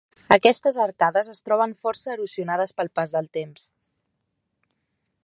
Aquestes 0.35 0.79
arcades 0.85 1.29
es 1.33 1.43
troben 1.49 1.75
força 1.83 2.11
erosionades 2.15 2.73
pel 2.81 2.91
pas 3.01 3.15
del 3.17 3.29
temps. 3.39 3.69